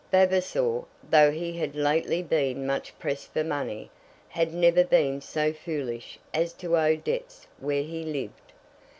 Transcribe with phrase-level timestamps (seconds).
[0.11, 3.91] Vavasor, though he had lately been much pressed for money,
[4.29, 8.51] had never been so foolish as to owe debts where he lived.